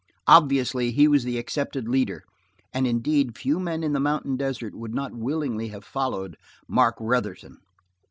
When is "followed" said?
5.85-6.37